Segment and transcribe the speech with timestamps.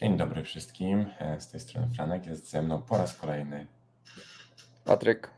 [0.00, 1.06] Dzień dobry wszystkim.
[1.18, 3.66] E, Z tej strony Franek jest ze mną po raz kolejny.
[4.84, 5.30] Patryk.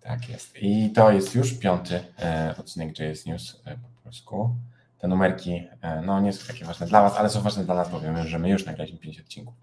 [0.00, 0.56] Tak jest.
[0.62, 4.56] I to jest już piąty e, odcinek JS News e, po polsku.
[4.98, 5.68] Te numerki
[6.02, 8.38] no, nie są takie ważne dla Was, ale są ważne dla nas, bo wiemy, że
[8.38, 9.54] my już nagraliśmy 5 odcinków.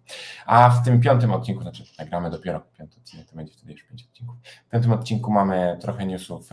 [0.45, 4.03] A w tym piątym odcinku, znaczy nagramy dopiero piąty odcinek, to będzie wtedy już 5
[4.03, 4.35] odcinków.
[4.67, 6.49] W piątym odcinku mamy trochę newsów,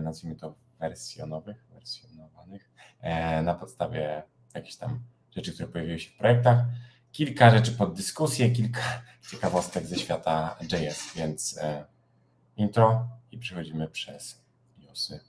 [0.00, 2.70] nazwijmy to wersjonowych, wersjonowanych,
[3.42, 4.22] na podstawie
[4.54, 5.00] jakichś tam
[5.36, 6.58] rzeczy, które pojawiły się w projektach.
[7.12, 11.84] Kilka rzeczy pod dyskusję, kilka ciekawostek ze świata JS, więc e,
[12.56, 14.40] intro i przechodzimy przez
[14.78, 15.20] newsy.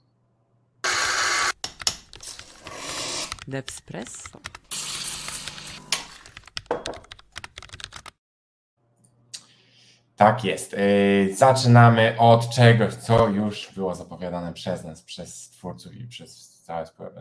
[3.48, 4.40] Devspresso.
[10.16, 10.72] Tak jest.
[10.72, 16.62] Yy, Zaczynamy od czegoś, co już było zapowiadane przez nas, przez twórców i przez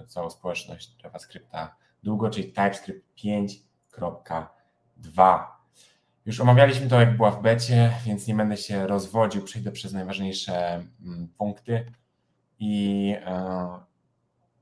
[0.08, 5.46] całą społeczność JavaScripta długo, czyli TypeScript 5.2.
[6.26, 10.86] Już omawialiśmy to, jak była w becie, więc nie będę się rozwodził, przejdę przez najważniejsze
[11.02, 11.92] mm, punkty.
[12.60, 13.70] I e,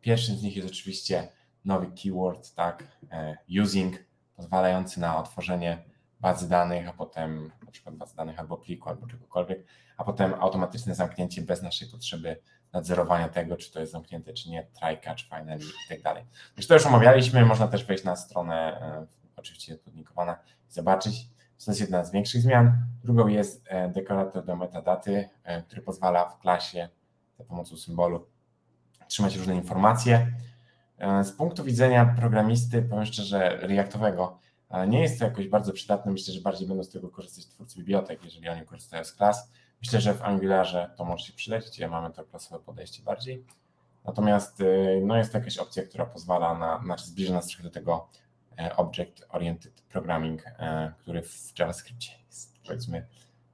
[0.02, 1.28] pierwszym z nich jest oczywiście
[1.66, 3.96] nowy keyword, tak, e, using,
[4.36, 5.84] pozwalający na otworzenie
[6.20, 9.66] bazy danych, a potem na przykład bazy danych albo pliku, albo czegokolwiek,
[9.98, 12.42] a potem automatyczne zamknięcie bez naszej potrzeby
[12.74, 16.24] nadzorowania tego, czy to jest zamknięte, czy nie, try, catch, finally i tak dalej.
[16.58, 19.06] Już to już omawialiśmy, można też wejść na stronę, e,
[19.36, 20.38] oczywiście podlinkowana,
[20.70, 21.30] i zobaczyć.
[21.66, 22.86] To jest jedna z większych zmian.
[23.04, 26.90] Drugą jest e, dekorator do metadaty, e, który pozwala w klasie
[27.38, 28.28] za pomocą symbolu
[29.08, 30.28] trzymać różne informacje.
[31.24, 36.12] Z punktu widzenia programisty, powiem szczerze, reactowego, e, nie jest to jakoś bardzo przydatne.
[36.12, 39.52] Myślę, że bardziej będą z tego korzystać twórcy bibliotek, jeżeli oni korzystają z klas.
[39.82, 43.46] Myślę, że w Angularze to może się przydać, gdzie mamy to klasowe podejście bardziej.
[44.06, 47.70] Natomiast y, no jest to jakaś opcja, która pozwala na, znaczy zbliża nas trochę do
[47.70, 48.10] tego
[48.60, 53.08] e, Object Oriented Programming, e, który w JavaScriptie jest powiedzmy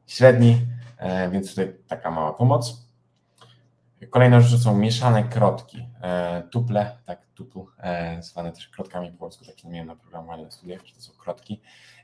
[0.08, 2.88] średni, e, więc tutaj taka mała pomoc.
[4.10, 5.88] Kolejną rzeczą są mieszane krotki,
[6.52, 10.86] tuple, tak, tupl, e, zwane też krotkami po polsku, takie miałem na programowaniu na studiach,
[10.86, 11.62] że to są krotki.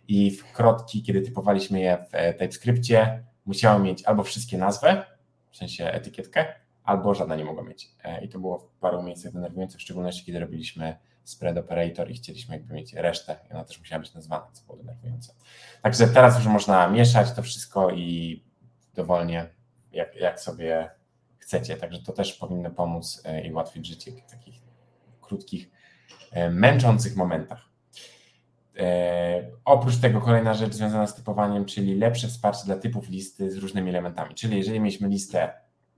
[0.07, 5.05] I w krotki, kiedy typowaliśmy je w TypeScriptie, musiały mieć albo wszystkie nazwę,
[5.51, 6.45] w sensie etykietkę,
[6.83, 7.89] albo żadna nie mogła mieć.
[8.03, 12.13] E, I to było w paru miejscach denerwujące, w szczególności kiedy robiliśmy spread operator i
[12.13, 15.33] chcieliśmy jakby mieć resztę i ona też musiała być nazwana, co było denerwujące.
[15.81, 18.43] Także teraz już można mieszać to wszystko i
[18.93, 19.49] dowolnie,
[19.91, 20.89] jak, jak sobie
[21.37, 21.77] chcecie.
[21.77, 24.61] Także to też powinno pomóc e, i ułatwić życie w takich
[25.21, 25.69] krótkich,
[26.31, 27.72] e, męczących momentach.
[28.77, 33.57] E, Oprócz tego kolejna rzecz związana z typowaniem, czyli lepsze wsparcie dla typów listy z
[33.57, 34.35] różnymi elementami.
[34.35, 35.53] Czyli jeżeli mieliśmy listę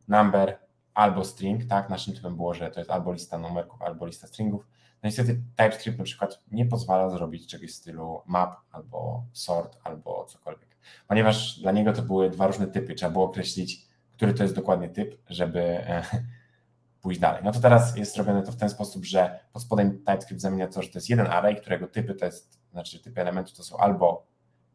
[0.08, 0.60] number
[0.94, 4.68] albo string, tak, naszym typem było, że to jest albo lista numerków, albo lista stringów.
[5.04, 10.26] No niestety TypeScript na przykład nie pozwala zrobić czegoś w stylu map, albo sort, albo
[10.26, 10.78] cokolwiek.
[11.08, 14.90] Ponieważ dla niego to były dwa różne typy, trzeba było określić, który to jest dokładnie
[14.90, 16.04] typ, żeby e,
[17.02, 17.42] pójść dalej.
[17.44, 20.82] No to teraz jest zrobione to w ten sposób, że pod spodem TypeScript zamienia to,
[20.82, 24.28] że to jest jeden array, którego typy to jest, znaczy typy elementów to są albo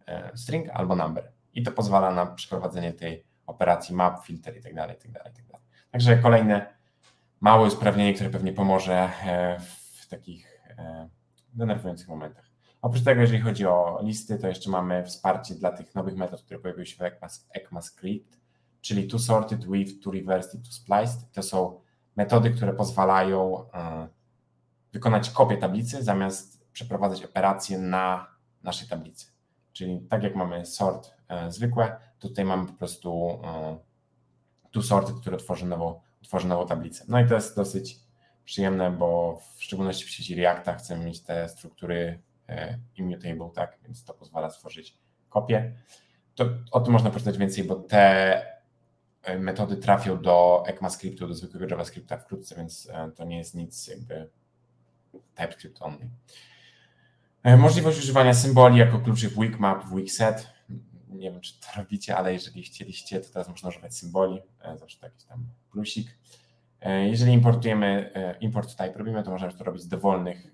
[0.07, 1.33] e, string, albo number.
[1.55, 5.47] I to pozwala na przeprowadzenie tej operacji map, filter i tak dalej, tak dalej, tak
[5.47, 5.67] dalej.
[5.91, 6.75] Także kolejne
[7.41, 9.61] małe usprawnienie, które pewnie pomoże e,
[10.01, 11.09] w takich e,
[11.53, 12.45] denerwujących momentach.
[12.83, 16.61] Oprócz tego, jeżeli chodzi o listy, to jeszcze mamy wsparcie dla tych nowych metod, które
[16.61, 18.41] pojawiły się w ECMAS, ECMAScript,
[18.81, 21.33] czyli to sorted with, to reversed i to spliced.
[21.33, 21.81] To są
[22.17, 23.65] metody, które pozwalają
[24.93, 28.27] wykonać kopię tablicy zamiast przeprowadzać operacje na
[28.63, 29.27] naszej tablicy.
[29.73, 33.79] Czyli tak jak mamy sort e, zwykłe, tutaj mamy po prostu e,
[34.71, 37.05] to sorted, które tworzy nową, tworzy nową tablicę.
[37.09, 38.01] No i to jest dosyć
[38.45, 44.05] przyjemne, bo w szczególności w sieci Reacta chcemy mieć te struktury e, immutable, tak, więc
[44.05, 44.99] to pozwala stworzyć
[45.29, 45.75] kopię.
[46.35, 48.61] To, o tym można przeczytać więcej, bo te
[49.39, 54.31] metody trafią do ECMAScriptu, do zwykłego JavaScripta wkrótce, więc to nie jest nic jakby
[55.35, 56.09] TypeScript only.
[57.43, 60.47] E, Możliwość używania symboli jako kluczy w Wikmap, w Wikset.
[61.09, 64.41] Nie wiem, czy to robicie, ale jeżeli chcieliście, to teraz można używać symboli.
[64.63, 66.19] E, Zawsze taki tam plusik.
[66.81, 70.47] E, Jeżeli importujemy, import type robimy, to możemy to robić z dowolnych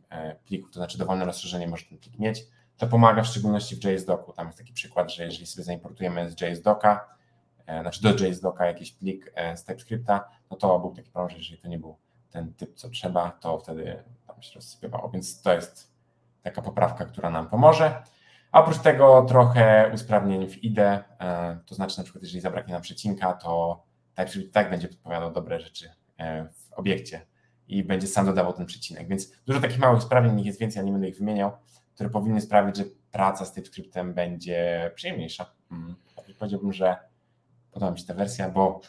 [0.44, 2.44] plików, to znaczy dowolne rozszerzenie może ten plik mieć.
[2.76, 4.32] To pomaga w szczególności w JSDocu.
[4.32, 7.00] Tam jest taki przykład, że jeżeli sobie zaimportujemy z JSDoca,
[7.66, 11.58] e, znaczy do JSDoca jakiś plik z TypeScripta, no to był taki problem, że jeżeli
[11.58, 11.96] to nie był
[12.30, 15.10] ten typ, co trzeba, to wtedy tam się rozsypywało.
[15.10, 15.95] Więc to jest
[16.46, 18.02] taka poprawka, która nam pomoże.
[18.52, 21.04] A oprócz tego trochę usprawnień w IDE,
[21.66, 23.82] to znaczy na przykład jeżeli zabraknie nam przecinka, to
[24.14, 27.26] TypeScript tak będzie podpowiadał dobre rzeczy e, w obiekcie
[27.68, 29.08] i będzie sam dodawał ten przecinek.
[29.08, 31.52] Więc dużo takich małych usprawnień, ich jest więcej, ja nie będę ich wymieniał.
[31.94, 35.52] które powinny sprawić, że praca z TypeScriptem będzie przyjemniejsza.
[35.68, 35.96] Hmm.
[36.38, 36.96] Powiedziałbym, że
[37.72, 38.80] podoba mi się ta wersja, bo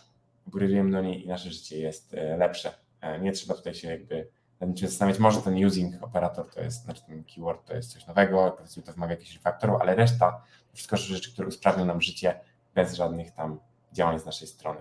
[0.50, 2.72] upgrade'ujemy do niej i nasze życie jest e, lepsze.
[3.02, 4.28] E, nie trzeba tutaj się jakby
[4.66, 5.20] niczym zastanawiać.
[5.20, 8.94] Może ten using operator to jest, znaczy ten keyword to jest coś nowego, powiedzmy to
[8.94, 10.32] wymaga jakichś faktorów, ale reszta
[10.70, 12.40] to wszystko rzeczy, które usprawnią nam życie
[12.76, 13.60] bez żadnych tam
[13.94, 14.80] działań z naszej strony.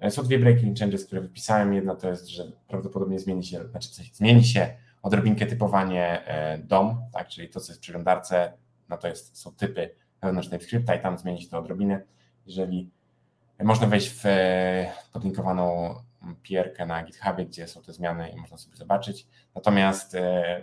[0.00, 1.74] E, są dwie breaking changes, które wypisałem.
[1.74, 6.22] Jedna to jest, że prawdopodobnie zmieni się, znaczy coś, zmieni się odrobinkę typowanie
[6.58, 8.52] DOM, tak, czyli to, co jest w przeglądarce,
[8.88, 9.90] no to jest, są typy
[10.22, 12.02] wewnątrz TypeScripta i tam zmieni się to odrobinę.
[12.46, 12.90] Jeżeli
[13.62, 15.94] można wejść w e, podlinkowaną
[16.42, 19.26] pierkę na GitHubie, gdzie są te zmiany i można sobie zobaczyć.
[19.54, 20.60] Natomiast e,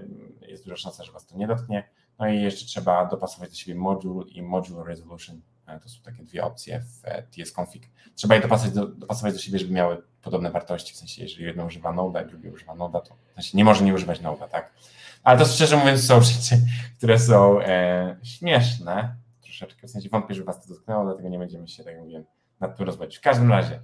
[0.47, 1.89] jest duża szansa, że Was to nie dotknie.
[2.19, 5.41] No i jeszcze trzeba dopasować do siebie module i module resolution.
[5.67, 7.89] E, to są takie dwie opcje w tsconfig.
[8.15, 10.93] Trzeba je dopasować do, dopasować do siebie, żeby miały podobne wartości.
[10.93, 13.93] W sensie, jeżeli jedno używa Node'a, drugie używa Node'a, to w sensie nie może nie
[13.93, 14.73] używać Node'a, tak?
[15.23, 16.61] Ale to szczerze mówiąc są rzeczy,
[16.97, 19.87] które są e, śmieszne troszeczkę.
[19.87, 22.25] W sensie wątpię, że Was to dotknęło, dlatego nie będziemy się, tak jak mówiłem,
[22.59, 23.17] nad tym rozwodzić.
[23.17, 23.79] W każdym razie,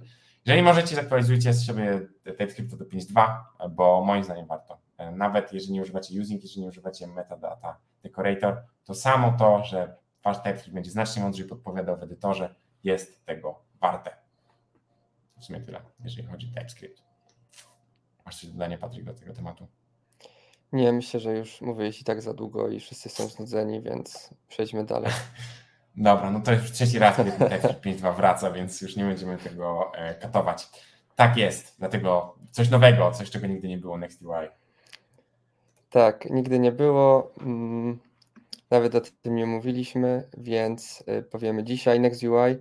[0.46, 4.78] jeżeli możecie, zaktualizujcie sobie TypeScript do 5.2, bo moim zdaniem warto.
[5.12, 10.36] Nawet jeżeli nie używacie using, jeżeli nie używacie metadata decorator, to samo to, że wasz
[10.36, 12.54] TypeScript będzie znacznie mądrzej podpowiadał w edytorze,
[12.84, 14.16] jest tego warte.
[15.40, 17.02] W sumie tyle, jeżeli chodzi o TypeScript.
[18.26, 19.66] Masz coś do dodania, Patryk, do tego tematu?
[20.72, 24.84] Nie, myślę, że już mówiłeś i tak za długo i wszyscy są znudzeni, więc przejdźmy
[24.84, 25.12] dalej.
[25.96, 29.92] Dobra, no to już trzeci raz, kiedy Tetris 5.2 wraca, więc już nie będziemy tego
[29.94, 30.68] e, katować.
[31.16, 34.48] Tak jest, dlatego coś nowego, coś czego nigdy nie było NextUI.
[35.90, 37.32] Tak, nigdy nie było.
[37.40, 37.98] Mm,
[38.70, 42.56] nawet o tym nie mówiliśmy, więc e, powiemy dzisiaj NextUI.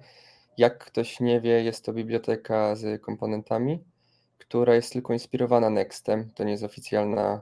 [0.58, 3.84] Jak ktoś nie wie, jest to biblioteka z komponentami,
[4.38, 6.30] która jest tylko inspirowana Nextem.
[6.36, 7.42] To nie jest oficjalna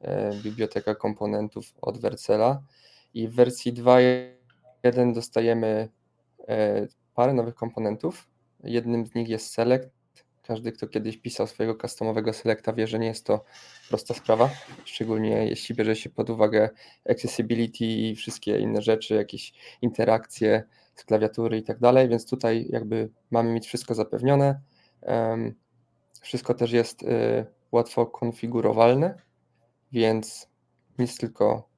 [0.00, 2.62] e, biblioteka komponentów od Vercela.
[3.14, 4.00] I w wersji 2
[4.82, 5.88] jeden dostajemy
[6.48, 8.28] e, parę nowych komponentów.
[8.64, 9.88] Jednym z nich jest select.
[10.42, 13.44] Każdy, kto kiedyś pisał swojego customowego selecta, wie, że nie jest to
[13.88, 14.50] prosta sprawa,
[14.84, 16.70] szczególnie jeśli bierze się pod uwagę
[17.10, 20.62] accessibility i wszystkie inne rzeczy, jakieś interakcje
[20.94, 24.60] z klawiatury i tak dalej, więc tutaj jakby mamy mieć wszystko zapewnione.
[26.20, 29.14] Wszystko też jest e, łatwo konfigurowalne,
[29.92, 30.48] więc
[30.98, 31.69] nic tylko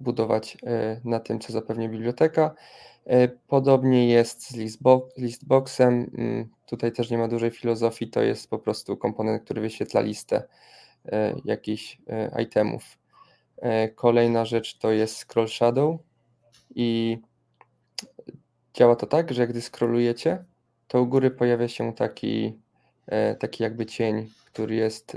[0.00, 2.54] budować e, na tym, co zapewnia biblioteka.
[3.06, 4.56] E, podobnie jest z
[5.16, 6.10] listboxem.
[6.66, 10.42] Tutaj też nie ma dużej filozofii, to jest po prostu komponent, który wyświetla listę
[11.44, 11.98] jakichś
[12.42, 12.98] itemów.
[13.94, 15.96] Kolejna rzecz to jest scroll shadow
[16.74, 17.18] i
[18.74, 20.44] działa to tak, że gdy scrollujecie,
[20.88, 22.58] to u góry pojawia się taki,
[23.38, 25.16] taki jakby cień, który jest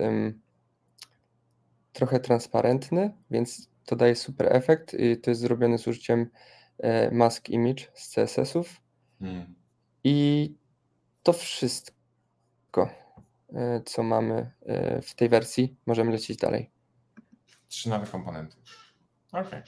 [1.93, 4.93] trochę transparentny, więc to daje super efekt.
[4.93, 6.29] I to jest zrobione z użyciem
[6.79, 8.81] e, mask image z CSS-ów.
[9.19, 9.55] Hmm.
[10.03, 10.55] I
[11.23, 12.89] to wszystko,
[13.53, 15.75] e, co mamy e, w tej wersji.
[15.85, 16.69] Możemy lecieć dalej.
[17.67, 18.57] Trzy nowe komponenty.
[19.31, 19.41] Okej.
[19.41, 19.63] Okay.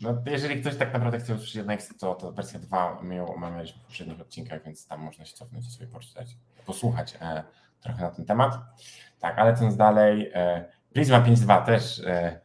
[0.00, 3.80] No, jeżeli ktoś tak naprawdę chce usłyszeć jednak, to, to wersja 2 my ją omawialiśmy
[3.80, 6.36] w poprzednich odcinkach, więc tam można się cofnąć i sobie poczytać,
[6.66, 7.44] posłuchać e,
[7.80, 8.58] trochę na ten temat.
[9.20, 12.40] Tak, ale lecąc dalej, e, Prisma 5.2 też e,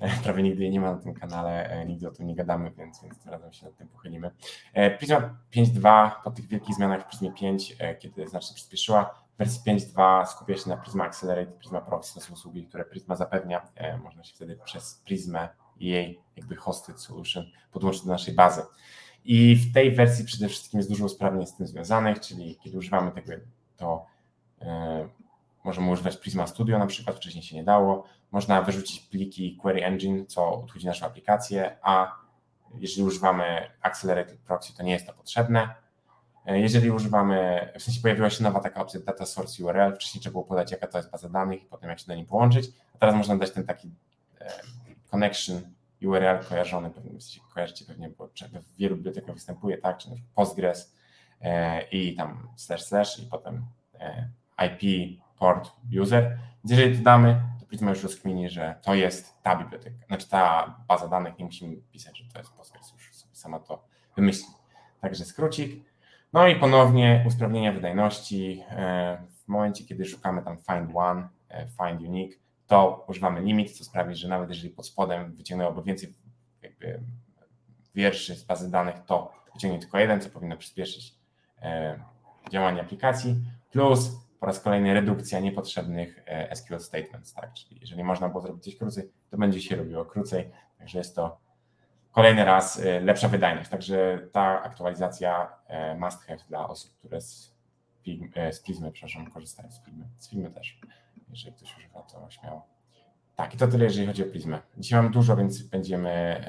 [0.24, 3.02] prawie nigdy jej nie ma na tym kanale, e, nigdy o tym nie gadamy, więc,
[3.02, 4.30] więc razem się nad tym pochylimy.
[4.72, 9.62] E, Prisma 5.2 po tych wielkich zmianach w Prismie 5, e, kiedy znacznie przyspieszyła, wersji
[9.66, 13.68] 5.2 skupia się na Prisma Accelerate, Prisma Proxy, to są usługi, które Prisma zapewnia.
[14.02, 18.62] Można się wtedy przez Prismę i jej jakby hosted solution podłączyć do naszej bazy.
[19.24, 23.12] I w tej wersji przede wszystkim jest dużo usprawnień z tym związanych, czyli kiedy używamy
[23.12, 23.32] tego,
[23.76, 24.06] to
[25.64, 30.26] możemy używać Prisma Studio na przykład, wcześniej się nie dało, można wyrzucić pliki Query Engine,
[30.26, 32.16] co utrudni naszą aplikację, a
[32.74, 35.74] jeżeli używamy Accelerated Proxy, to nie jest to potrzebne.
[36.46, 40.44] Jeżeli używamy, w sensie pojawiła się nowa taka opcja Data Source URL, wcześniej trzeba było
[40.44, 43.16] podać, jaka to jest baza danych i potem jak się do niej połączyć, a teraz
[43.16, 43.90] można dać ten taki
[45.10, 45.60] connection
[46.02, 48.28] URL kojarzony, w sensie kojarzycie pewnie, bo
[48.62, 50.94] w wielu bibliotekach występuje, tak, czy Postgres
[51.40, 53.66] e, i tam slash slash i potem
[54.00, 54.28] e,
[54.66, 55.70] IP port
[56.02, 56.38] user.
[56.64, 61.38] Jeżeli to damy, Prisma już rozkmini, że to jest ta biblioteka, znaczy ta baza danych,
[61.38, 63.84] nie musimy pisać, że to jest Postgres, już sobie sama to
[64.16, 64.48] wymyśli.
[65.00, 65.84] Także skrócik.
[66.32, 68.64] No i ponownie usprawnienia wydajności.
[68.70, 73.84] E, w momencie, kiedy szukamy tam find one, e, find unique, to używamy limit, co
[73.84, 76.14] sprawi, że nawet jeżeli pod spodem wyciągnęłoby więcej
[76.62, 77.00] jakby
[77.94, 81.14] wierszy z bazy danych, to wyciągnie tylko jeden, co powinno przyspieszyć
[81.62, 81.98] e,
[82.50, 83.36] działanie aplikacji.
[83.70, 87.52] Plus po raz kolejny redukcja niepotrzebnych e, SQL statements, tak?
[87.52, 91.40] Czyli jeżeli można było zrobić coś krócej, to będzie się robiło krócej, także jest to
[92.12, 93.70] kolejny raz e, lepsza wydajność.
[93.70, 97.54] Także ta aktualizacja e, must have dla osób, które z,
[98.52, 100.80] z Prismy, przepraszam, korzystają z Filmy, z Filmy też.
[101.30, 102.66] Jeżeli ktoś używa, to śmiało.
[103.36, 104.58] Tak, i to tyle, jeżeli chodzi o Prismę.
[104.76, 106.44] Dzisiaj mam dużo, więc będziemy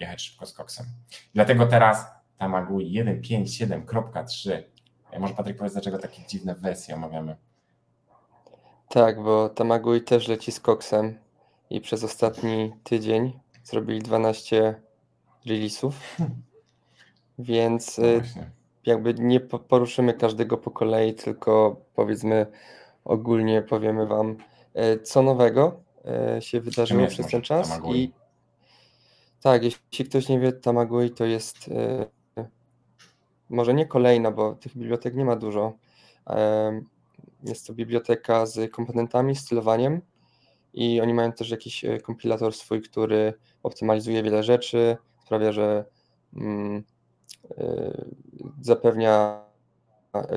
[0.00, 0.86] jechać szybko z koksem.
[1.34, 2.06] Dlatego teraz
[2.38, 4.62] Tamagui 157.3
[5.18, 7.36] może Patryk powiedz, dlaczego takie dziwne wersje omawiamy?
[8.88, 11.18] Tak, bo Tamagui też leci z koksem
[11.70, 14.74] i przez ostatni tydzień zrobili 12
[15.46, 15.94] releasów,
[17.38, 18.22] więc no y,
[18.86, 22.46] jakby nie poruszymy każdego po kolei, tylko powiedzmy
[23.04, 24.36] ogólnie powiemy Wam,
[24.76, 25.80] y, co nowego
[26.38, 27.68] y, się wydarzyło przez ten czas.
[27.68, 27.98] Tamagui?
[27.98, 28.12] I
[29.42, 31.70] tak, jeśli ktoś nie wie, Tamagui to jest
[33.50, 35.72] może nie kolejna, bo tych bibliotek nie ma dużo.
[37.42, 40.00] Jest to biblioteka z komponentami, stylowaniem
[40.74, 45.84] i oni mają też jakiś e, kompilator swój, który optymalizuje wiele rzeczy, sprawia, że
[46.36, 46.84] mm,
[47.58, 48.04] e,
[48.60, 49.44] zapewnia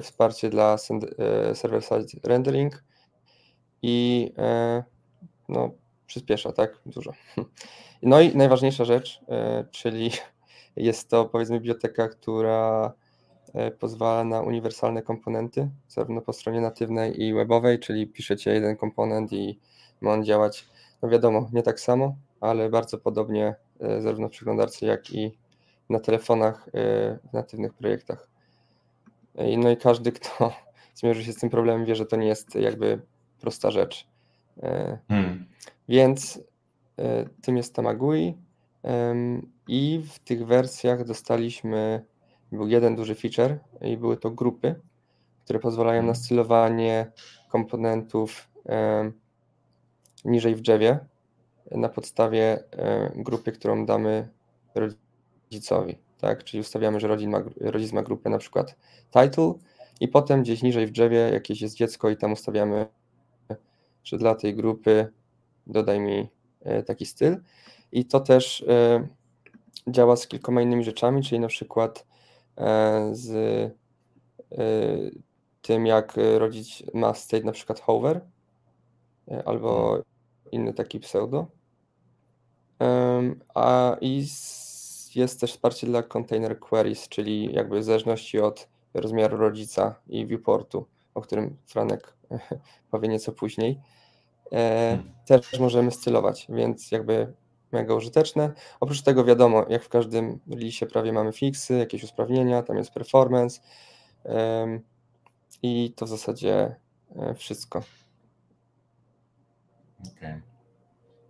[0.01, 2.83] wsparcie dla e, server-side rendering
[3.81, 4.29] i
[5.49, 5.71] no,
[6.07, 7.11] przyspiesza, tak, dużo.
[8.05, 9.21] No i najważniejsza rzecz,
[9.71, 10.11] czyli
[10.75, 13.02] jest to powiedzmy biblioteka, która E,
[13.79, 19.59] pozwala na uniwersalne komponenty, zarówno po stronie natywnej i webowej, czyli piszecie jeden komponent i
[20.01, 20.65] ma on działać,
[21.01, 25.37] no wiadomo, nie tak samo, ale bardzo podobnie e, zarówno w przeglądarce, jak i
[25.89, 26.71] na telefonach e,
[27.29, 28.27] w natywnych projektach.
[29.57, 30.53] No i każdy, kto
[30.95, 33.01] zmierzy się z tym problemem, wie, że to nie jest jakby
[33.39, 34.07] prosta rzecz.
[35.07, 35.45] Hmm.
[35.89, 36.39] Więc
[37.41, 38.37] tym jest Tamagui
[39.67, 42.05] i w tych wersjach dostaliśmy
[42.57, 44.75] był jeden duży feature i były to grupy,
[45.43, 47.11] które pozwalają na stylowanie
[47.49, 48.49] komponentów
[50.25, 50.99] niżej w drzewie
[51.71, 52.63] na podstawie
[53.15, 54.29] grupy, którą damy
[54.75, 55.97] rodzicowi.
[56.17, 56.43] Tak?
[56.43, 58.75] Czyli ustawiamy, że rodzic ma, rodzic ma grupę na przykład
[59.11, 59.53] title
[59.99, 62.87] i potem gdzieś niżej w drzewie jakieś jest dziecko i tam ustawiamy,
[64.03, 65.07] że dla tej grupy
[65.67, 66.29] dodaj mi
[66.61, 67.37] e, taki styl.
[67.91, 69.07] I to też e,
[69.87, 72.05] działa z kilkoma innymi rzeczami, czyli na przykład
[73.11, 73.29] z
[74.51, 74.61] e,
[75.61, 78.21] tym, jak rodzić ma state na przykład hover
[79.31, 80.03] e, albo mhm.
[80.51, 81.47] inny taki pseudo.
[83.55, 84.25] A i
[85.15, 90.85] jest też wsparcie dla container queries, czyli jakby w zależności od rozmiaru rodzica i viewportu,
[91.13, 92.13] o którym Franek
[92.91, 93.79] powie nieco później,
[94.51, 95.13] mhm.
[95.25, 97.33] też możemy stylować, więc jakby
[97.73, 98.51] mega użyteczne.
[98.79, 103.61] Oprócz tego wiadomo, jak w każdym release prawie mamy fixy, jakieś usprawnienia, tam jest performance
[105.63, 106.75] i to w zasadzie
[107.15, 107.83] e, wszystko.
[110.17, 110.41] Okay.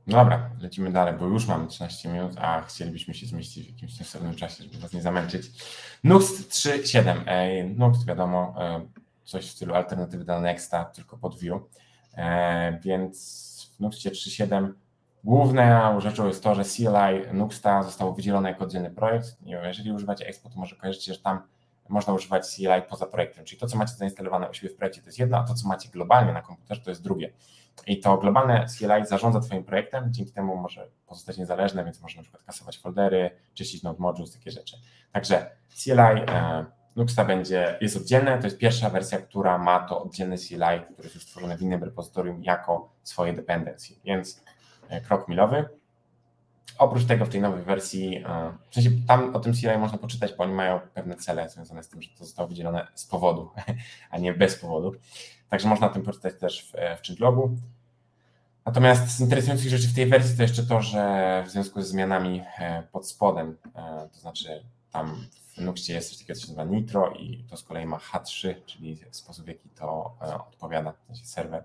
[0.07, 4.35] Dobra, lecimy dalej, bo już mamy 13 minut, a chcielibyśmy się zmieścić w jakimś stosownym
[4.35, 5.51] czasie, żeby Was nie zamęczyć.
[6.03, 7.75] Nuxt 3.7.
[7.77, 8.87] Nuxt wiadomo, e,
[9.23, 11.61] coś w stylu alternatywy do Nexta, tylko pod view.
[12.17, 14.73] E, więc w Nuxtie 3.7
[15.23, 19.27] Główną rzeczą jest to, że CLI Nuxta zostało wydzielone jako oddzielny projekt.
[19.45, 21.41] Jeżeli używacie Expo, to może kojarzycie, że tam
[21.89, 25.07] można używać CLI poza projektem, czyli to, co macie zainstalowane u siebie w projekcie, to
[25.07, 27.33] jest jedno, a to, co macie globalnie na komputerze, to jest drugie.
[27.87, 32.23] I to globalne CLI zarządza Twoim projektem, dzięki temu może pozostać niezależne, więc można na
[32.23, 34.77] przykład kasować foldery, czyścić node modules, takie rzeczy.
[35.11, 35.49] Także
[35.83, 36.65] CLI e,
[36.95, 41.21] Nuxta będzie, jest oddzielne, to jest pierwsza wersja, która ma to oddzielne CLI, które jest
[41.21, 44.43] stworzone w innym repozytorium jako swoje dependencje, więc
[45.07, 45.65] krok milowy.
[46.77, 50.33] Oprócz tego w tej nowej wersji, e, w sensie tam o tym CLI można poczytać,
[50.37, 53.49] bo oni mają pewne cele związane z tym, że to zostało wydzielone z powodu,
[54.11, 54.91] a nie bez powodu.
[55.49, 57.01] Także można o tym poczytać też w, e, w.
[58.65, 62.43] Natomiast z interesujących rzeczy w tej wersji to jeszcze to, że w związku z zmianami
[62.91, 63.57] pod spodem,
[64.13, 67.63] to znaczy tam w Nuxie jest coś takiego, co się nazywa Nitro i to z
[67.63, 70.15] kolei ma H3, czyli sposób w jaki to
[70.51, 71.63] odpowiada, w sensie serwer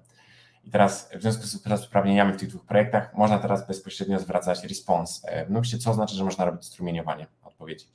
[0.69, 5.29] i teraz w związku z usprawnieniami w tych dwóch projektach można teraz bezpośrednio zwracać response
[5.29, 7.87] e, w Nuxie, co oznacza, że można robić strumieniowanie odpowiedzi,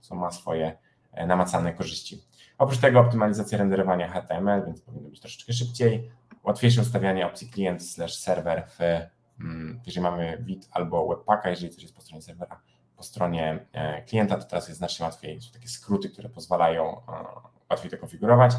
[0.00, 0.78] co ma swoje
[1.12, 2.24] e, namacalne korzyści.
[2.58, 6.10] Oprócz tego optymalizacja renderowania HTML, więc powinno być troszeczkę szybciej,
[6.44, 8.80] łatwiejsze ustawianie opcji klient slash serwer, w,
[9.40, 12.60] mm, jeżeli mamy Vit albo Webpacka, jeżeli coś jest po stronie serwera,
[12.96, 15.40] po stronie e, klienta, to teraz jest znacznie łatwiej.
[15.40, 17.00] Są takie skróty, które pozwalają
[17.70, 18.52] łatwiej to konfigurować.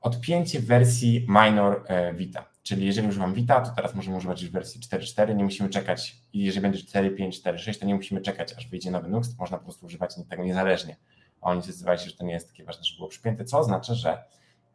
[0.00, 2.53] Odpięcie wersji minor Vita.
[2.64, 6.44] Czyli jeżeli używam Vita, to teraz możemy używać już wersji 4.4, nie musimy czekać i
[6.44, 9.86] jeżeli będzie 4.5, 4.6, to nie musimy czekać, aż wyjdzie nowy Nuxt, można po prostu
[9.86, 10.96] używać tego niezależnie.
[11.40, 13.94] A oni zdecydowali się, że to nie jest takie ważne, żeby było przypięte, co oznacza,
[13.94, 14.24] że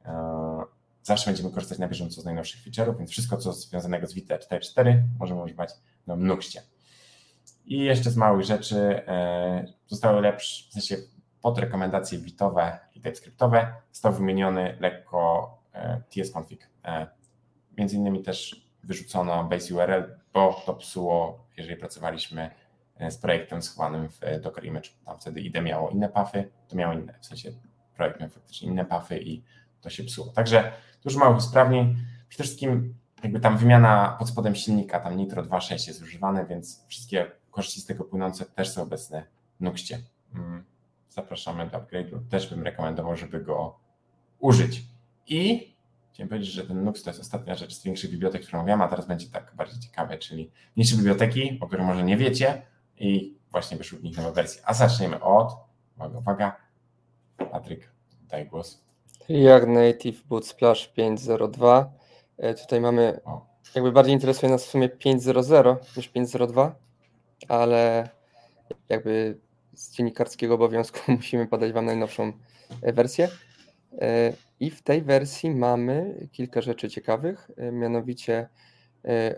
[0.06, 0.64] e,
[1.04, 5.02] zawsze będziemy korzystać na bieżąco z najnowszych feature'ów, więc wszystko, co związanego z Vita 4.4
[5.20, 5.70] możemy używać
[6.08, 6.62] na Nuxcie.
[7.66, 9.02] I jeszcze z małych rzeczy
[9.88, 10.98] zostały lepsze, w sensie
[11.42, 15.58] pod rekomendacje bitowe i TypeScriptowe został wymieniony lekko
[16.10, 16.70] tsconfig.
[17.80, 22.52] Między innymi też wyrzucono base URL, bo to psuło, jeżeli pracowaliśmy
[23.10, 24.90] z projektem schowanym w Docker Image.
[25.06, 27.52] Tam wtedy IDE miało inne pafy, to miało inne, w sensie
[27.96, 29.44] projekt miał faktycznie inne pafy i
[29.82, 30.28] to się psuło.
[30.28, 30.72] Także
[31.04, 31.96] dużo małych usprawnień.
[32.30, 37.32] Przede wszystkim jakby tam wymiana pod spodem silnika, tam Nitro 2.6 jest używane, więc wszystkie
[37.52, 39.24] korzyści z tego płynące też są obecne
[39.60, 40.00] w Nuxcie.
[40.36, 40.64] Mm,
[41.10, 42.20] zapraszamy do upgrade'u.
[42.30, 43.80] Też bym rekomendował, żeby go
[44.40, 44.82] użyć.
[45.28, 45.74] I
[46.20, 48.88] chciałem powiedzieć, że ten Nux to jest ostatnia rzecz z większych bibliotek, którą mówiłem, a
[48.88, 52.62] teraz będzie tak bardziej ciekawe, czyli mniejsze biblioteki, o których może nie wiecie
[52.98, 54.62] i właśnie wyszły w nich nowe wersje.
[54.66, 55.54] A zaczniemy od,
[55.96, 56.56] uwaga, uwaga,
[57.52, 57.92] Patryk,
[58.30, 58.84] daj głos.
[59.30, 61.86] React Native Boot Splash 5.02.
[62.38, 63.20] E, tutaj mamy,
[63.76, 66.72] jakby bardziej interesuje nas w sumie 5.0.0 niż 5.0.2,
[67.48, 68.10] ale
[68.90, 69.38] jakby
[69.74, 72.34] z dziennikarskiego obowiązku musimy podać Wam najnowszą
[72.82, 73.30] e, wersję.
[74.62, 78.50] E, I w tej wersji mamy kilka rzeczy ciekawych, mianowicie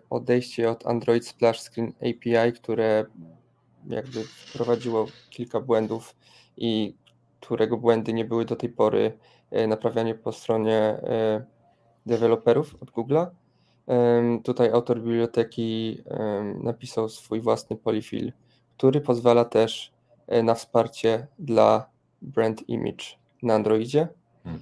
[0.09, 3.05] odejście od Android Splash Screen API, które
[3.87, 6.15] jakby wprowadziło kilka błędów
[6.57, 6.95] i
[7.39, 9.17] którego błędy nie były do tej pory
[9.51, 11.45] E, naprawianie po stronie e,
[12.05, 13.27] deweloperów od Google'a.
[14.43, 16.03] Tutaj autor biblioteki
[16.63, 18.33] napisał swój własny polyfill,
[18.77, 19.93] który pozwala też
[20.27, 21.89] e, na wsparcie dla
[22.21, 23.05] brand image
[23.43, 24.07] na Androidzie,
[24.43, 24.61] hmm.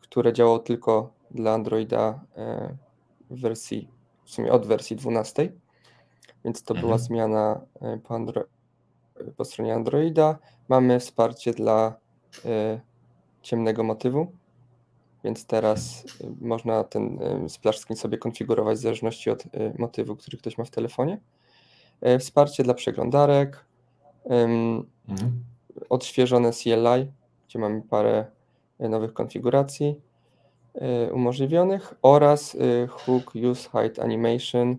[0.00, 2.20] Które działało tylko dla Androida
[3.30, 3.88] w wersji,
[4.24, 5.52] w sumie od wersji 12.
[6.44, 7.00] Więc to była mhm.
[7.00, 7.60] zmiana
[8.04, 8.44] po, Andro
[9.36, 10.38] po stronie Androida.
[10.68, 11.94] Mamy wsparcie dla
[13.42, 14.32] ciemnego motywu,
[15.24, 16.04] więc teraz
[16.40, 17.18] można ten
[17.48, 19.44] splash screen sobie konfigurować w zależności od
[19.78, 21.20] motywu, który ktoś ma w telefonie.
[22.00, 23.64] E, wsparcie dla przeglądarek,
[24.24, 25.44] mhm.
[25.88, 27.12] odświeżone CLI,
[27.48, 28.26] gdzie mamy parę
[28.80, 30.00] nowych konfiguracji
[31.12, 32.56] umożliwionych oraz
[32.88, 34.76] hook use hide animation,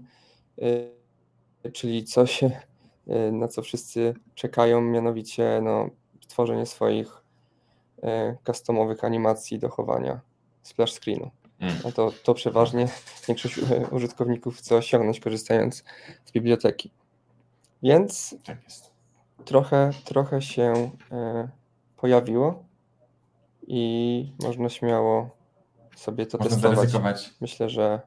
[1.73, 2.43] czyli coś,
[3.31, 5.89] na co wszyscy czekają, mianowicie no,
[6.21, 7.23] stworzenie swoich
[8.45, 10.19] customowych animacji do chowania
[10.63, 11.31] splash screenu.
[11.59, 11.75] Mm.
[11.83, 12.87] No to, to przeważnie
[13.27, 13.59] większość
[13.91, 15.83] użytkowników chce osiągnąć korzystając
[16.25, 16.91] z biblioteki.
[17.83, 18.57] Więc tak
[19.45, 20.91] trochę, trochę się
[21.97, 22.68] pojawiło
[23.69, 25.29] i można śmiało
[25.95, 26.77] sobie to można testować.
[26.77, 27.33] Zaryzykować.
[27.41, 28.01] Myślę, że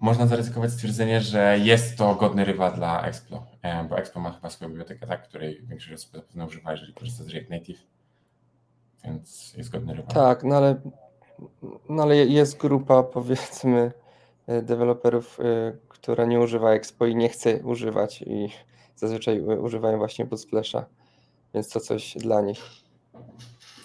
[0.00, 3.46] można zaryzykować stwierdzenie, że jest to godny rywal dla Explo,
[3.88, 7.28] bo Explo ma chyba swoją bibliotekę, tak, której większość osób zapewne używa, jeżeli korzysta z
[7.28, 7.92] React Native
[9.04, 10.14] więc jest godny rywal.
[10.14, 10.80] Tak, no ale,
[11.88, 13.92] no ale jest grupa powiedzmy
[14.46, 18.48] e, deweloperów, e, która nie używa Expo i nie chce używać i
[18.96, 20.86] zazwyczaj używają właśnie Bootsplasha,
[21.54, 22.62] więc to coś dla nich.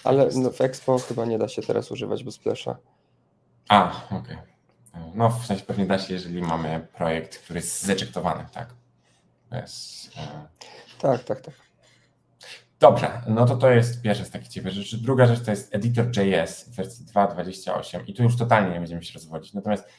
[0.08, 2.78] Ale no, w Expo chyba nie da się teraz używać Bootsplasha.
[3.70, 4.17] A, okej.
[4.20, 5.12] Okay.
[5.15, 8.74] No w sensie pewnie da się, jeżeli mamy projekt, który jest zeczyktowany, tak?
[9.50, 10.48] Bez, e...
[11.02, 11.54] Tak, tak, tak.
[12.80, 14.98] Dobrze, no to to jest pierwsza z takich ciekawych rzeczy.
[14.98, 19.13] Druga rzecz to jest Editor.js w wersji 2.28 i tu już totalnie nie będziemy się
[19.13, 19.54] rozwodzić.
[19.54, 19.89] Natomiast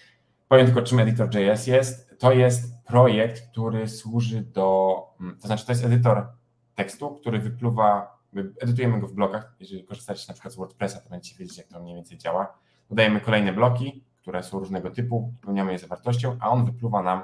[0.48, 2.18] powiem tylko, czym Editor.js jest.
[2.18, 6.26] To jest projekt, który służy do, mm, to znaczy to jest edytor
[6.74, 8.17] tekstu, który wypluwa,
[8.60, 9.54] edytujemy go w blokach.
[9.60, 12.58] Jeżeli korzystacie na przykład z WordPressa, to będziecie wiedzieć, jak to mniej więcej działa.
[12.90, 17.22] Dodajemy kolejne bloki, które są różnego typu, wypełniamy je zawartością, a on wypluwa nam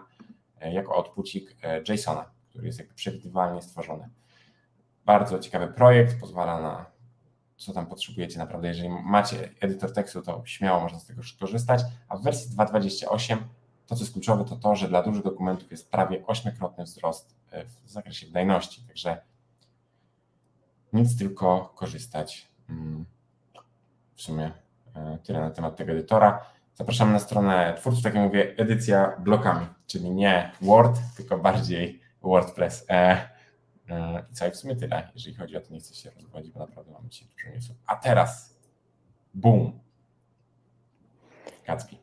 [0.60, 4.08] e, jako outpucik e, JSON-a, który jest jakby przewidywalnie stworzony.
[5.06, 6.94] Bardzo ciekawy projekt, pozwala na
[7.56, 8.68] co tam potrzebujecie naprawdę.
[8.68, 11.80] Jeżeli macie edytor tekstu, to śmiało można z tego skorzystać.
[12.08, 13.36] A w wersji 2.28
[13.86, 17.64] to, co jest kluczowe, to to, że dla dużych dokumentów jest prawie ośmiokrotny wzrost e,
[17.64, 18.82] w zakresie wydajności.
[18.86, 19.20] Także
[20.94, 22.48] nic tylko korzystać.
[22.70, 23.04] Mm,
[24.14, 24.52] w sumie
[24.94, 26.44] e, tyle na temat tego edytora.
[26.74, 32.86] Zapraszamy na stronę twórców, tak jak mówię, edycja blokami, czyli nie Word, tylko bardziej WordPress.
[32.90, 33.34] E,
[33.90, 36.52] E, I co, i w sumie tyle, jeżeli chodzi o to, nie chcę się rozwodzić,
[36.52, 37.76] bo naprawdę mamy dzisiaj dużo newsów.
[37.86, 38.56] A teraz,
[39.34, 39.80] boom,
[41.66, 41.96] Gatsby.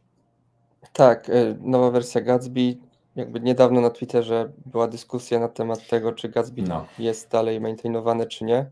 [0.94, 2.78] Tak, nowa wersja Gatsby.
[3.16, 6.86] Jakby niedawno na Twitterze była dyskusja na temat tego, czy Gatsby no.
[7.00, 8.72] jest dalej maintainowane, czy nie.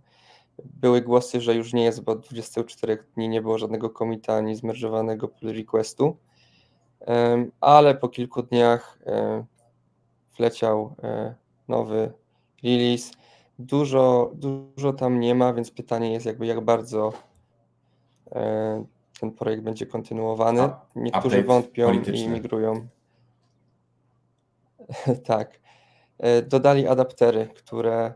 [0.66, 4.56] Były głosy, że już nie jest, bo od 24 dni nie było żadnego komita ani
[4.56, 6.18] zmerżowanego pull requestu.
[7.62, 9.46] Ale po kilku dniach e,
[10.38, 10.96] wleciał
[11.68, 12.14] nowy
[12.64, 13.12] release.
[13.60, 17.14] Dużo, dużo tam nie ma, więc pytanie jest jakby jak bardzo
[18.32, 18.86] e,
[19.20, 20.70] ten projekt będzie kontynuowany.
[20.96, 22.88] Niektórzy wątpią i migrują.
[25.26, 25.60] tak.
[26.18, 28.14] E, dodali adaptery, które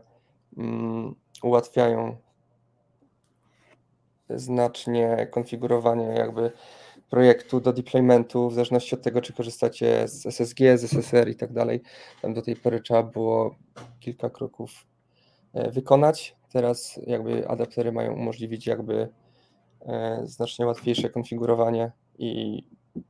[0.56, 2.16] mm, ułatwiają
[4.30, 6.52] znacznie konfigurowanie jakby
[7.10, 11.52] projektu do deploymentu, w zależności od tego, czy korzystacie z SSG, z SSR i tak
[11.52, 11.82] dalej.
[12.22, 13.54] Tam do tej pory trzeba było
[14.00, 14.86] kilka kroków
[15.52, 16.36] e, wykonać.
[16.52, 19.08] Teraz jakby adaptery mają umożliwić jakby
[19.86, 22.62] e, znacznie łatwiejsze konfigurowanie i,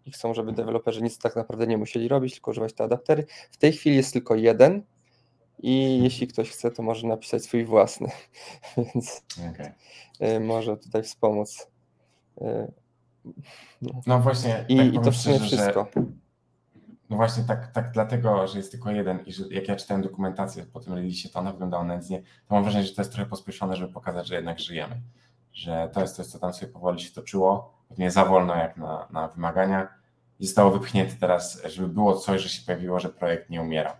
[0.06, 3.26] i chcą, żeby deweloperzy nic tak naprawdę nie musieli robić, tylko używać te adaptery.
[3.50, 4.82] W tej chwili jest tylko jeden
[5.62, 8.08] i jeśli ktoś chce, to może napisać swój własny,
[8.76, 9.72] więc okay.
[10.20, 11.66] E, może tutaj wspomóc.
[13.82, 14.64] No, no właśnie.
[14.68, 15.86] I, tak i to w sumie wszystko.
[15.96, 16.02] Że,
[17.10, 20.66] no właśnie tak, tak dlatego, że jest tylko jeden i że jak ja czytałem dokumentację
[20.72, 23.76] po tym release, to ona wyglądała nędznie, to mam wrażenie, że to jest trochę pospieszone,
[23.76, 25.00] żeby pokazać, że jednak żyjemy.
[25.52, 29.08] Że to jest coś, co tam sobie powoli się toczyło, pewnie za wolno jak na,
[29.10, 29.88] na wymagania
[30.40, 33.96] i zostało wypchnięte teraz, żeby było coś, że się pojawiło, że projekt nie umiera.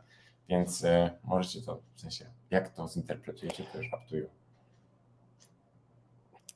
[0.49, 3.91] Więc y, możecie to, w sensie, jak to zinterpretujecie, to już.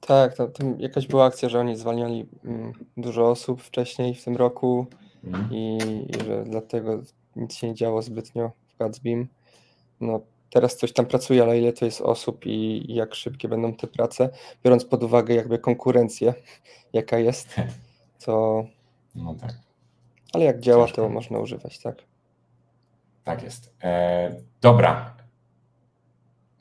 [0.00, 4.36] Tak, to, to jakaś była akcja, że oni zwalniali mm, dużo osób wcześniej w tym
[4.36, 4.86] roku
[5.24, 5.48] mhm.
[5.52, 7.02] i, i, że dlatego
[7.36, 9.28] nic się nie działo zbytnio w Gatsbym.
[10.00, 10.20] No,
[10.50, 13.86] teraz coś tam pracuje, ale ile to jest osób i, i jak szybkie będą te
[13.86, 14.30] prace,
[14.64, 16.34] biorąc pod uwagę jakby konkurencję,
[16.92, 17.54] jaka jest,
[18.24, 18.64] to.
[19.14, 19.54] No tak.
[20.32, 21.02] Ale jak działa, Ciężko.
[21.02, 22.07] to można używać, tak.
[23.28, 23.76] Tak jest.
[23.82, 25.16] E, dobra,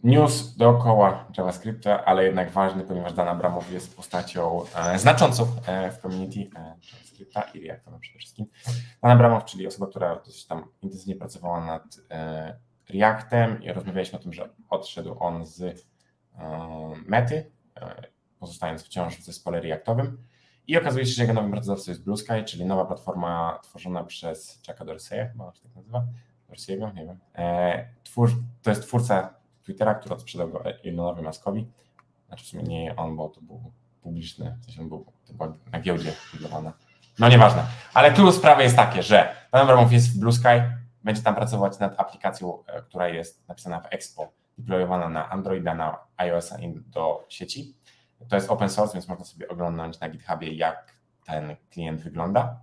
[0.03, 5.97] news dookoła JavaScripta, ale jednak ważny, ponieważ Dan Abramow jest postacią e, znaczącą e, w
[5.97, 8.45] community e, JavaScripta i Reacta przede wszystkim.
[9.01, 14.21] Dan Abramow, czyli osoba, która dosyć tam intensywnie pracowała nad e, Reactem i rozmawialiśmy o
[14.21, 15.75] tym, że odszedł on z e,
[17.05, 17.51] Mety,
[18.39, 20.17] pozostając wciąż w zespole Reactowym.
[20.67, 24.61] I okazuje się, że jego nowym pracodawcą jest Blue Sky, czyli nowa platforma tworzona przez
[24.67, 26.05] Chucka Dorseya, chyba się tak nazywa,
[26.49, 27.19] Dorsey'ego, nie wiem.
[28.03, 28.31] Twór,
[28.61, 29.33] to jest twórca
[29.63, 31.67] Twittera, który sprzedał go Elonowi Maskowi.
[32.27, 35.05] Znaczy w sumie nie on, bo to był publiczny, w sensie on był,
[35.37, 36.73] to na giełdzie handlowana.
[37.19, 37.65] No nieważne.
[37.93, 40.63] Ale tu sprawa jest takie, że pan Abramow jest w Blue Sky,
[41.03, 45.97] będzie tam pracować nad aplikacją, e, która jest napisana w Expo, deployowana na Androida, na
[46.17, 47.75] iOS-a i do sieci.
[48.29, 50.93] To jest open source, więc można sobie oglądać na GitHubie, jak
[51.25, 52.59] ten klient wygląda.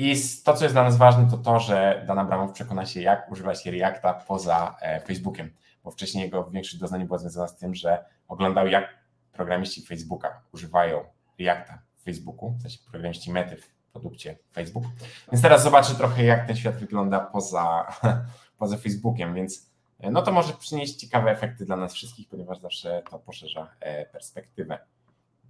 [0.00, 3.32] I to, co jest dla nas ważne, to to, że Dan Abramow przekona się, jak
[3.32, 5.50] używać Reacta poza e, Facebookiem
[5.88, 8.98] bo wcześniej jego większość doznań była związana z tym, że oglądał, jak
[9.32, 11.04] programiści Facebooka używają
[11.38, 14.84] Reacta w Facebooku, w sensie programiści mety w produkcie Facebook.
[15.32, 17.92] Więc teraz zobaczy trochę, jak ten świat wygląda poza,
[18.58, 23.18] poza Facebookiem, więc no to może przynieść ciekawe efekty dla nas wszystkich, ponieważ zawsze to
[23.18, 24.78] poszerza e, perspektywę.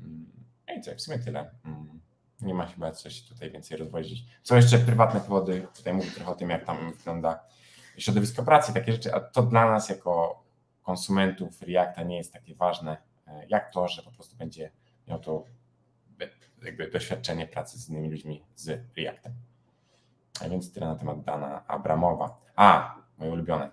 [0.01, 0.27] Mm,
[0.69, 1.51] no I co, w sumie tyle.
[2.40, 4.24] Nie ma chyba coś tutaj więcej rozwozić.
[4.42, 7.40] Są jeszcze prywatne powody, tutaj mówię trochę o tym, jak tam wygląda
[7.98, 10.42] środowisko pracy, takie rzeczy, a to dla nas jako
[10.83, 12.96] konsumentów Reacta nie jest takie ważne,
[13.27, 14.70] e, jak to, że po prostu będzie
[15.09, 15.44] miał to
[16.62, 19.33] jakby doświadczenie pracy z innymi ludźmi z Reactem.
[20.40, 22.40] A więc tyle na temat Dana Abramowa.
[22.57, 23.70] A, moje ulubione.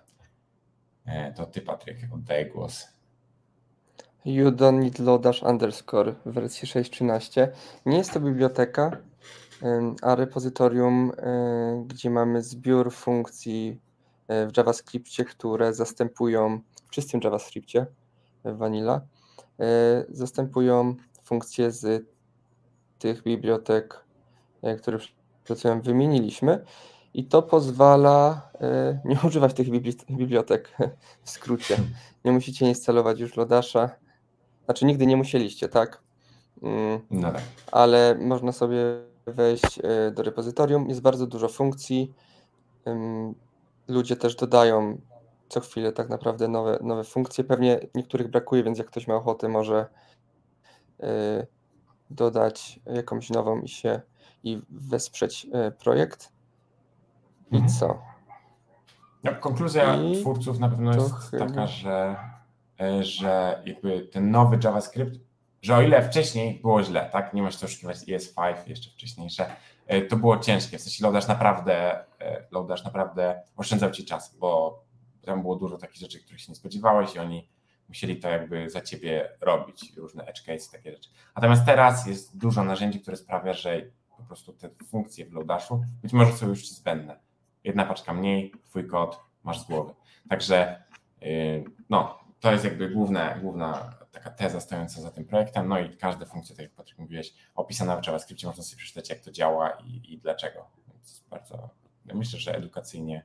[1.06, 2.95] E, to ty, Patryk, oddaję głos.
[4.26, 7.48] You don't need lodash underscore w wersji 6.13.
[7.86, 8.96] Nie jest to biblioteka,
[10.02, 13.80] a repozytorium, e, gdzie mamy zbiór funkcji
[14.28, 17.86] E, w JavaScriptie, które zastępują w czystym JavaScriptie
[18.44, 19.00] w Vanilla,
[19.60, 22.06] e, zastępują funkcje z
[22.98, 24.04] tych bibliotek,
[24.62, 24.98] e, które
[25.44, 26.64] przed chwilą wymieniliśmy.
[27.14, 28.50] I to pozwala
[29.04, 29.70] nie używać tych
[30.10, 30.76] bibliotek
[31.24, 31.76] w skrócie.
[32.24, 33.90] Nie musicie instalować już Lodasza.
[34.66, 36.02] Znaczy nigdy nie musieliście, tak?
[36.62, 37.00] Mm.
[37.10, 37.42] No tak.
[37.72, 38.78] Ale można sobie
[39.26, 39.80] wejść
[40.12, 40.88] do repozytorium.
[40.88, 42.14] Jest bardzo dużo funkcji
[43.88, 44.98] ludzie też dodają
[45.48, 47.44] co chwilę tak naprawdę nowe, nowe funkcje.
[47.44, 49.86] Pewnie niektórych brakuje, więc jak ktoś ma ochotę, może
[51.00, 51.06] y,
[52.10, 54.00] dodać jakąś nową i się
[54.44, 56.32] i wesprzeć y, projekt.
[57.50, 57.72] I mhm.
[57.72, 57.98] co?
[59.24, 62.16] No, konkluzja I twórców na pewno jest taka, że,
[63.00, 65.20] że jakby ten nowy JavaScript,
[65.62, 69.46] że o ile wcześniej było źle, tak, nie masz co oszukiwać ES5, jeszcze wcześniejsze,
[69.86, 70.78] E, to było ciężkie.
[70.78, 74.82] W sensie Lodash naprawdę, e, Lodash naprawdę oszczędzał ci czas, bo
[75.22, 77.48] tam było dużo takich rzeczy, których się nie spodziewałeś i oni
[77.88, 81.10] musieli to jakby za ciebie robić, różne edge case, takie rzeczy.
[81.36, 83.82] Natomiast teraz jest dużo narzędzi, które sprawia, że
[84.16, 87.20] po prostu te funkcje w Lodashu być może są już zbędne.
[87.64, 89.94] Jedna paczka mniej, twój kod masz z głowy.
[90.28, 90.82] Także
[91.22, 95.96] y, no, to jest jakby główna, główna taka teza stojąca za tym projektem, no i
[95.96, 99.70] każde funkcje, tak jak Patryk mówiłeś, opisana w JavaScriptie, można sobie przeczytać, jak to działa
[99.70, 100.66] i, i dlaczego.
[100.88, 101.68] Więc bardzo,
[102.14, 103.24] myślę, że edukacyjnie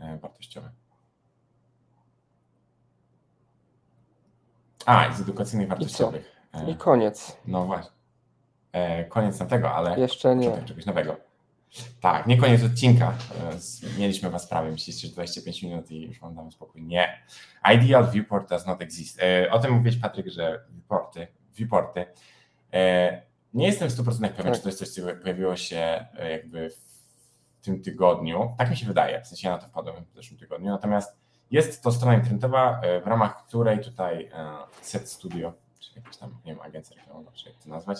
[0.00, 0.70] e, wartościowe.
[4.86, 6.36] A, i z edukacyjnych wartościowych.
[6.52, 7.36] E, I koniec.
[7.46, 7.92] No właśnie.
[9.08, 10.62] Koniec tamtego, ale jeszcze nie.
[10.62, 11.16] czegoś nowego.
[12.00, 13.14] Tak, nie koniec odcinka.
[13.98, 16.82] Mieliśmy Was prawie, myślicie, że 25 minut i już Wam damy spokój.
[16.82, 17.22] Nie.
[17.74, 19.22] Ideal viewport does not exist.
[19.22, 22.04] E, o tym mówiłeś, Patryk, że viewporty, viewporty.
[22.72, 23.22] E,
[23.54, 24.54] nie jestem w 100% pewien, tak.
[24.54, 28.54] czy to jest coś, co pojawiło się e, jakby w tym tygodniu.
[28.58, 30.70] Tak mi się wydaje, w sensie ja na to wpadłem w zeszłym tygodniu.
[30.70, 31.16] Natomiast
[31.50, 34.30] jest to strona internetowa, w ramach której tutaj
[34.80, 37.98] Set Studio, czy jakaś tam, nie wiem, agencja reklamowa, czy jak to nazwać,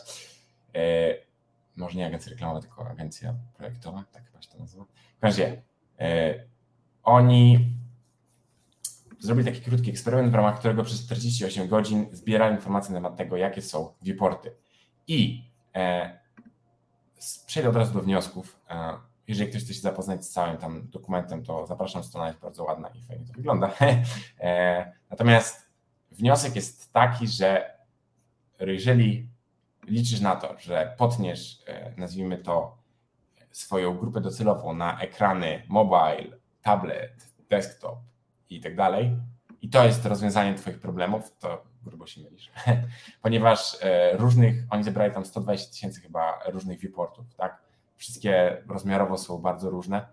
[1.77, 4.85] może nie agencja reklamowa, tylko agencja projektowa, tak chyba się to nazywa.
[5.21, 5.63] W razie,
[5.99, 6.35] e,
[7.03, 7.73] oni
[9.23, 13.37] zrobili taki krótki eksperyment, w ramach którego przez 48 godzin zbierali informacje na temat tego,
[13.37, 14.57] jakie są viewporty.
[15.07, 16.19] I e,
[17.47, 18.61] przejdę od razu do wniosków.
[18.71, 18.95] E,
[19.29, 22.89] jeżeli ktoś chce się zapoznać z całym tam dokumentem, to zapraszam, strona jest bardzo ładna
[22.89, 23.71] i fajnie to wygląda.
[24.41, 25.67] e, natomiast
[26.11, 27.77] wniosek jest taki, że
[28.61, 29.32] jeżeli
[29.87, 32.83] liczysz na to, że potniesz, e, nazwijmy to,
[33.51, 37.99] swoją grupę docelową na ekrany mobile, tablet, desktop
[38.51, 39.17] i tak dalej,
[39.63, 42.51] i to jest rozwiązanie Twoich problemów, to grubo się mylisz.
[43.23, 47.63] Ponieważ e, różnych, oni zebrali tam 120 tysięcy chyba różnych viewportów, tak?
[47.97, 50.07] Wszystkie rozmiarowo są bardzo różne.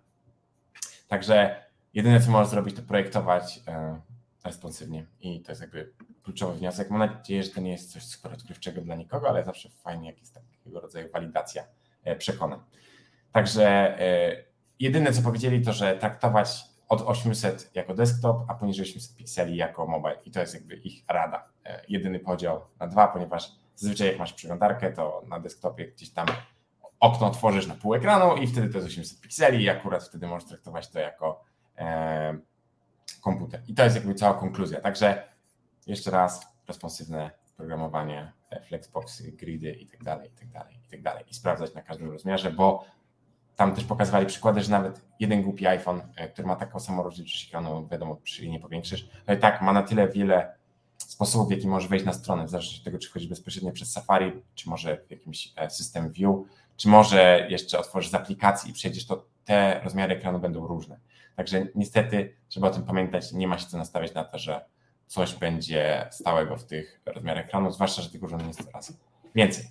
[1.08, 4.02] Także jedyne, co możesz zrobić, to projektować e,
[4.44, 6.90] responsywnie i to jest jakby kluczowy wniosek.
[6.90, 10.20] Mam nadzieję, że to nie jest coś super odkrywczego dla nikogo, ale zawsze fajnie, jak
[10.20, 11.64] jest takiego rodzaju walidacja
[12.04, 12.60] e, przekonań.
[13.32, 13.66] Także
[14.00, 14.44] e,
[14.80, 19.88] jedyne, co powiedzieli, to, że traktować od 800 jako desktop, a poniżej 800 pikseli jako
[19.88, 21.50] mobile i to jest jakby ich rada.
[21.66, 26.28] E, jedyny podział na dwa, ponieważ zazwyczaj jak masz przeglądarkę, to na desktopie gdzieś tam
[27.00, 30.50] okno otworzysz na pół ekranu i wtedy to jest 800 pikseli i akurat wtedy możesz
[30.50, 31.44] traktować to jako
[33.14, 33.62] komputer.
[33.68, 34.82] I to jest jakby cała konkluzja.
[34.82, 35.24] Także
[35.88, 38.32] jeszcze raz, responsywne programowanie,
[38.68, 41.24] flexboxy, gridy i tak dalej, i tak dalej, i tak dalej.
[41.28, 42.86] I sprawdzać na każdym rozmiarze, bo
[43.56, 47.48] tam też pokazywali przykłady, że nawet jeden głupi iPhone, e, który ma taką samą rozdzielczość
[47.48, 50.56] ekranu, wiadomo, przy nie powiększysz, ale tak ma na tyle wiele
[50.98, 53.92] sposobów, w jaki możesz wejść na stronę, w zależności od tego, czy chodzisz bezpośrednio przez
[53.92, 56.36] Safari, czy może w jakimś e, system view,
[56.78, 61.00] czy może jeszcze otworzysz z aplikacji i przejdziesz, to te rozmiary ekranu będą różne.
[61.40, 64.66] Także niestety trzeba o tym pamiętać, nie ma się co nastawiać na to, że
[65.08, 68.94] coś będzie stałego w tych rozmiarach ekranu, zwłaszcza, że tych urządzeń jest coraz
[69.36, 69.66] więcej.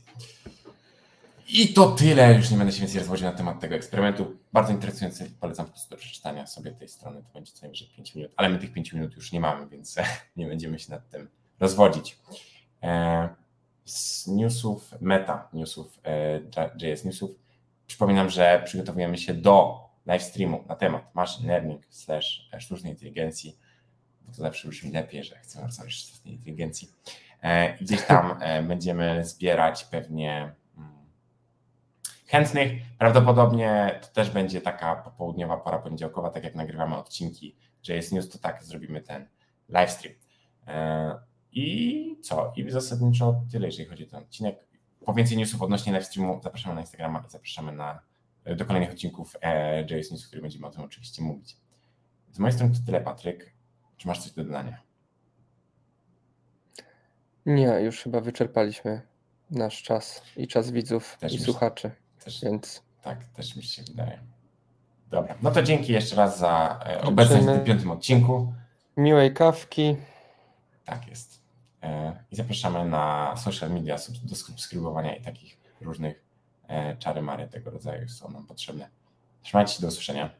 [1.48, 4.36] I to tyle, już nie będę się więcej rozwodził na temat tego eksperymentu.
[4.52, 8.14] Bardzo interesujący, polecam po prostu do przeczytania sobie tej strony, to będzie co najwyżej 5
[8.14, 9.96] minut, ale my tych 5 minut już nie mamy, więc
[10.36, 11.28] nie będziemy się nad tym
[11.60, 12.18] rozwodzić.
[12.82, 13.28] E,
[13.84, 16.40] z newsów, meta newsów, e,
[16.80, 17.30] JS newsów,
[17.86, 23.58] przypominam, że przygotowujemy się do live streamu na temat machine learning slash sztucznej inteligencji,
[24.22, 26.88] bo to zawsze brzmi lepiej, że chcemy rozmawiać o sztucznej inteligencji.
[27.42, 30.92] E, gdzieś tam e, będziemy zbierać pewnie mm,
[32.26, 32.72] chętnych.
[32.98, 37.56] Prawdopodobnie to też będzie taka popołudniowa pora poniedziałkowa, tak jak nagrywamy odcinki
[37.88, 39.28] JS News, to tak zrobimy ten
[39.68, 40.14] live stream.
[40.66, 41.18] E,
[41.52, 42.52] I co?
[42.56, 44.68] I zasadniczo tyle, jeżeli chodzi o ten odcinek.
[45.06, 48.07] Po więcej newsów odnośnie live streamu zapraszamy na Instagrama i zapraszamy na
[48.56, 51.56] do kolejnych odcinków e, JS News, w których będziemy o tym oczywiście mówić.
[52.32, 53.52] Z mojej strony to tyle, Patryk.
[53.96, 54.82] Czy masz coś do dodania?
[57.46, 59.02] Nie, już chyba wyczerpaliśmy
[59.50, 61.90] nasz czas i czas widzów też i słuchaczy.
[62.24, 62.82] Też, więc...
[63.02, 64.18] Tak, też mi się wydaje.
[65.10, 68.52] Dobra, no to dzięki jeszcze raz za e, obecność w tym piątym odcinku.
[68.96, 69.96] Miłej kawki.
[70.84, 71.42] Tak jest.
[71.82, 76.27] E, I zapraszamy na social media do subskrybowania i takich różnych E,
[76.98, 78.88] czary mary tego rodzaju są nam potrzebne.
[79.42, 80.30] Trzymajcie się, do usłyszenia.